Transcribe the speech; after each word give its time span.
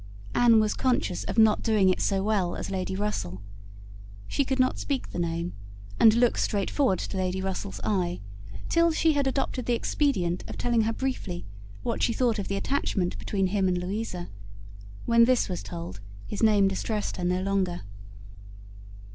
Anne 0.33 0.59
was 0.59 0.73
conscious 0.73 1.23
of 1.25 1.37
not 1.37 1.61
doing 1.61 1.87
it 1.87 2.01
so 2.01 2.23
well 2.23 2.55
as 2.55 2.71
Lady 2.71 2.95
Russell. 2.95 3.39
She 4.27 4.43
could 4.43 4.59
not 4.59 4.79
speak 4.79 5.11
the 5.11 5.19
name, 5.19 5.53
and 5.99 6.15
look 6.15 6.39
straight 6.39 6.71
forward 6.71 6.97
to 6.97 7.17
Lady 7.17 7.39
Russell's 7.39 7.79
eye, 7.83 8.19
till 8.67 8.91
she 8.91 9.13
had 9.13 9.27
adopted 9.27 9.67
the 9.67 9.75
expedient 9.75 10.43
of 10.49 10.57
telling 10.57 10.81
her 10.81 10.93
briefly 10.93 11.45
what 11.83 12.01
she 12.01 12.13
thought 12.13 12.39
of 12.39 12.47
the 12.47 12.57
attachment 12.57 13.15
between 13.19 13.45
him 13.45 13.67
and 13.67 13.77
Louisa. 13.77 14.29
When 15.05 15.25
this 15.25 15.47
was 15.47 15.61
told, 15.61 15.99
his 16.25 16.41
name 16.41 16.67
distressed 16.67 17.17
her 17.17 17.23
no 17.23 17.43
longer. 17.43 17.81